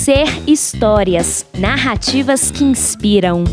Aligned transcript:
Ser 0.00 0.48
Histórias 0.48 1.44
narrativas 1.58 2.50
que 2.50 2.64
inspiram. 2.64 3.44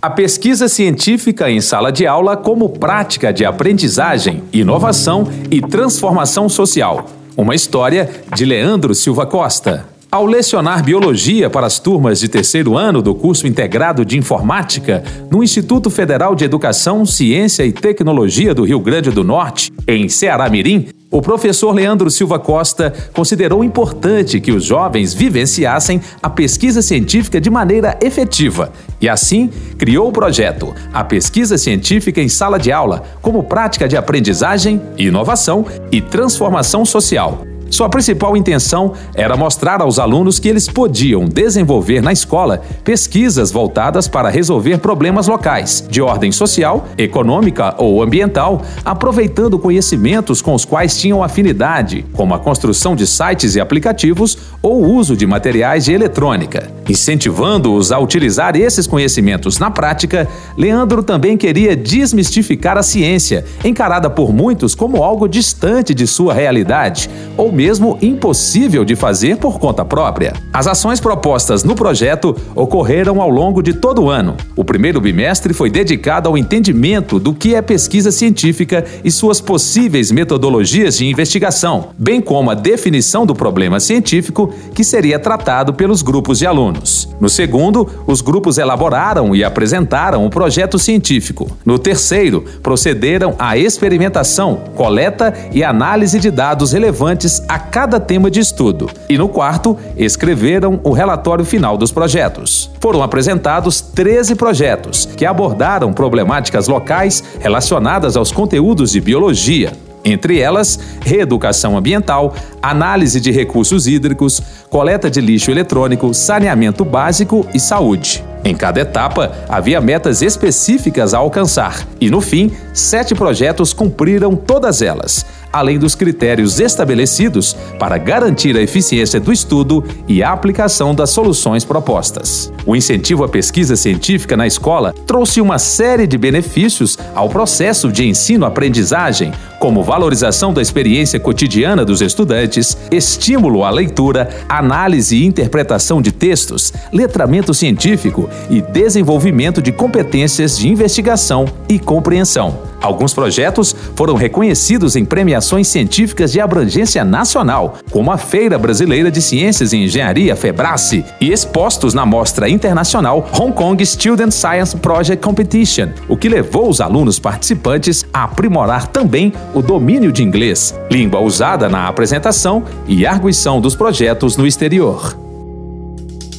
A 0.00 0.08
pesquisa 0.08 0.66
científica 0.66 1.50
em 1.50 1.60
sala 1.60 1.92
de 1.92 2.06
aula 2.06 2.38
como 2.38 2.70
prática 2.70 3.34
de 3.34 3.44
aprendizagem, 3.44 4.42
inovação 4.50 5.28
e 5.50 5.60
transformação 5.60 6.48
social. 6.48 7.04
Uma 7.36 7.54
história 7.54 8.08
de 8.34 8.46
Leandro 8.46 8.94
Silva 8.94 9.26
Costa. 9.26 9.86
Ao 10.18 10.26
lecionar 10.26 10.82
biologia 10.82 11.48
para 11.48 11.68
as 11.68 11.78
turmas 11.78 12.18
de 12.18 12.26
terceiro 12.26 12.76
ano 12.76 13.00
do 13.00 13.14
curso 13.14 13.46
integrado 13.46 14.04
de 14.04 14.18
informática 14.18 15.04
no 15.30 15.44
Instituto 15.44 15.90
Federal 15.90 16.34
de 16.34 16.44
Educação, 16.44 17.06
Ciência 17.06 17.64
e 17.64 17.70
Tecnologia 17.70 18.52
do 18.52 18.64
Rio 18.64 18.80
Grande 18.80 19.12
do 19.12 19.22
Norte, 19.22 19.70
em 19.86 20.08
Ceará 20.08 20.50
Mirim, 20.50 20.88
o 21.08 21.22
professor 21.22 21.72
Leandro 21.72 22.10
Silva 22.10 22.36
Costa 22.36 22.92
considerou 23.12 23.62
importante 23.62 24.40
que 24.40 24.50
os 24.50 24.64
jovens 24.64 25.14
vivenciassem 25.14 26.00
a 26.20 26.28
pesquisa 26.28 26.82
científica 26.82 27.40
de 27.40 27.48
maneira 27.48 27.96
efetiva 28.02 28.72
e, 29.00 29.08
assim, 29.08 29.48
criou 29.78 30.08
o 30.08 30.12
projeto 30.12 30.74
A 30.92 31.04
Pesquisa 31.04 31.56
Científica 31.56 32.20
em 32.20 32.28
Sala 32.28 32.58
de 32.58 32.72
Aula 32.72 33.04
como 33.22 33.44
prática 33.44 33.86
de 33.86 33.96
aprendizagem, 33.96 34.82
inovação 34.98 35.64
e 35.92 36.00
transformação 36.00 36.84
social. 36.84 37.46
Sua 37.70 37.88
principal 37.88 38.36
intenção 38.36 38.94
era 39.14 39.36
mostrar 39.36 39.82
aos 39.82 39.98
alunos 39.98 40.38
que 40.38 40.48
eles 40.48 40.66
podiam 40.66 41.26
desenvolver 41.26 42.00
na 42.00 42.12
escola 42.12 42.62
pesquisas 42.82 43.52
voltadas 43.52 44.08
para 44.08 44.30
resolver 44.30 44.78
problemas 44.78 45.28
locais, 45.28 45.84
de 45.88 46.00
ordem 46.00 46.32
social, 46.32 46.88
econômica 46.96 47.74
ou 47.76 48.02
ambiental, 48.02 48.62
aproveitando 48.84 49.58
conhecimentos 49.58 50.40
com 50.40 50.54
os 50.54 50.64
quais 50.64 50.96
tinham 50.96 51.22
afinidade, 51.22 52.06
como 52.14 52.34
a 52.34 52.38
construção 52.38 52.96
de 52.96 53.06
sites 53.06 53.54
e 53.54 53.60
aplicativos 53.60 54.38
ou 54.62 54.82
o 54.82 54.94
uso 54.94 55.14
de 55.14 55.26
materiais 55.26 55.84
de 55.84 55.92
eletrônica. 55.92 56.70
Incentivando-os 56.88 57.92
a 57.92 57.98
utilizar 57.98 58.56
esses 58.56 58.86
conhecimentos 58.86 59.58
na 59.58 59.70
prática, 59.70 60.26
Leandro 60.56 61.02
também 61.02 61.36
queria 61.36 61.76
desmistificar 61.76 62.78
a 62.78 62.82
ciência, 62.82 63.44
encarada 63.62 64.08
por 64.08 64.32
muitos 64.32 64.74
como 64.74 65.02
algo 65.04 65.28
distante 65.28 65.92
de 65.92 66.06
sua 66.06 66.32
realidade, 66.32 67.10
ou 67.36 67.52
mesmo 67.58 67.98
impossível 68.00 68.84
de 68.84 68.94
fazer 68.94 69.36
por 69.36 69.58
conta 69.58 69.84
própria. 69.84 70.32
As 70.52 70.68
ações 70.68 71.00
propostas 71.00 71.64
no 71.64 71.74
projeto 71.74 72.36
ocorreram 72.54 73.20
ao 73.20 73.28
longo 73.28 73.60
de 73.60 73.72
todo 73.72 74.02
o 74.02 74.08
ano. 74.08 74.36
O 74.54 74.64
primeiro 74.64 75.00
bimestre 75.00 75.52
foi 75.52 75.68
dedicado 75.68 76.28
ao 76.28 76.38
entendimento 76.38 77.18
do 77.18 77.34
que 77.34 77.56
é 77.56 77.60
pesquisa 77.60 78.12
científica 78.12 78.84
e 79.02 79.10
suas 79.10 79.40
possíveis 79.40 80.12
metodologias 80.12 80.98
de 80.98 81.06
investigação, 81.08 81.88
bem 81.98 82.20
como 82.20 82.48
a 82.48 82.54
definição 82.54 83.26
do 83.26 83.34
problema 83.34 83.80
científico 83.80 84.54
que 84.72 84.84
seria 84.84 85.18
tratado 85.18 85.74
pelos 85.74 86.00
grupos 86.00 86.38
de 86.38 86.46
alunos. 86.46 87.08
No 87.20 87.28
segundo, 87.28 87.88
os 88.06 88.20
grupos 88.20 88.58
elaboraram 88.58 89.34
e 89.34 89.42
apresentaram 89.42 90.24
o 90.24 90.30
projeto 90.30 90.78
científico. 90.78 91.50
No 91.66 91.76
terceiro, 91.76 92.44
procederam 92.62 93.34
à 93.36 93.58
experimentação, 93.58 94.60
coleta 94.76 95.34
e 95.52 95.64
análise 95.64 96.20
de 96.20 96.30
dados 96.30 96.70
relevantes 96.70 97.42
a 97.48 97.58
cada 97.58 97.98
tema 97.98 98.30
de 98.30 98.40
estudo. 98.40 98.90
E 99.08 99.16
no 99.16 99.28
quarto, 99.28 99.76
escreveram 99.96 100.78
o 100.84 100.92
relatório 100.92 101.44
final 101.44 101.78
dos 101.78 101.90
projetos. 101.90 102.70
Foram 102.80 103.02
apresentados 103.02 103.80
13 103.80 104.34
projetos 104.34 105.08
que 105.16 105.24
abordaram 105.24 105.92
problemáticas 105.92 106.68
locais 106.68 107.24
relacionadas 107.40 108.16
aos 108.16 108.30
conteúdos 108.30 108.92
de 108.92 109.00
biologia, 109.00 109.72
entre 110.04 110.38
elas, 110.38 110.78
reeducação 111.00 111.76
ambiental, 111.76 112.34
análise 112.62 113.20
de 113.20 113.30
recursos 113.30 113.86
hídricos, 113.86 114.40
coleta 114.70 115.10
de 115.10 115.20
lixo 115.20 115.50
eletrônico, 115.50 116.14
saneamento 116.14 116.84
básico 116.84 117.46
e 117.52 117.60
saúde. 117.60 118.24
Em 118.44 118.54
cada 118.54 118.80
etapa, 118.80 119.32
havia 119.48 119.80
metas 119.80 120.22
específicas 120.22 121.12
a 121.12 121.18
alcançar, 121.18 121.86
e 122.00 122.08
no 122.08 122.20
fim, 122.20 122.52
sete 122.72 123.14
projetos 123.14 123.72
cumpriram 123.72 124.36
todas 124.36 124.80
elas, 124.80 125.26
além 125.52 125.78
dos 125.78 125.94
critérios 125.94 126.60
estabelecidos 126.60 127.56
para 127.78 127.98
garantir 127.98 128.56
a 128.56 128.62
eficiência 128.62 129.18
do 129.18 129.32
estudo 129.32 129.84
e 130.06 130.22
a 130.22 130.32
aplicação 130.32 130.94
das 130.94 131.10
soluções 131.10 131.64
propostas. 131.64 132.52
O 132.66 132.76
incentivo 132.76 133.24
à 133.24 133.28
pesquisa 133.28 133.76
científica 133.76 134.36
na 134.36 134.46
escola 134.46 134.94
trouxe 135.06 135.40
uma 135.40 135.58
série 135.58 136.06
de 136.06 136.18
benefícios 136.18 136.98
ao 137.14 137.28
processo 137.28 137.90
de 137.90 138.06
ensino-aprendizagem, 138.06 139.32
como 139.58 139.82
valorização 139.82 140.52
da 140.52 140.62
experiência 140.62 141.18
cotidiana 141.18 141.84
dos 141.84 142.00
estudantes, 142.00 142.76
estímulo 142.92 143.64
à 143.64 143.70
leitura, 143.70 144.28
análise 144.48 145.16
e 145.16 145.26
interpretação 145.26 146.00
de 146.00 146.12
textos, 146.12 146.72
letramento 146.92 147.52
científico 147.54 148.28
e 148.50 148.60
desenvolvimento 148.60 149.60
de 149.60 149.72
competências 149.72 150.58
de 150.58 150.68
investigação 150.68 151.46
e 151.68 151.78
compreensão. 151.78 152.68
Alguns 152.80 153.12
projetos 153.12 153.74
foram 153.96 154.14
reconhecidos 154.14 154.94
em 154.94 155.04
premiações 155.04 155.37
científicas 155.68 156.32
de 156.32 156.40
abrangência 156.40 157.04
nacional, 157.04 157.78
como 157.90 158.10
a 158.10 158.18
Feira 158.18 158.58
Brasileira 158.58 159.10
de 159.10 159.20
Ciências 159.20 159.72
e 159.72 159.78
Engenharia 159.78 160.34
FEBRACE, 160.34 161.04
e 161.20 161.32
expostos 161.32 161.94
na 161.94 162.04
mostra 162.04 162.48
internacional 162.48 163.28
Hong 163.38 163.52
Kong 163.52 163.84
Student 163.84 164.32
Science 164.32 164.76
Project 164.76 165.22
Competition, 165.24 165.88
o 166.08 166.16
que 166.16 166.28
levou 166.28 166.68
os 166.68 166.80
alunos 166.80 167.18
participantes 167.18 168.06
a 168.12 168.24
aprimorar 168.24 168.86
também 168.88 169.32
o 169.54 169.62
domínio 169.62 170.12
de 170.12 170.22
inglês, 170.22 170.74
língua 170.90 171.20
usada 171.20 171.68
na 171.68 171.88
apresentação 171.88 172.64
e 172.86 173.06
arguição 173.06 173.60
dos 173.60 173.74
projetos 173.74 174.36
no 174.36 174.46
exterior. 174.46 175.27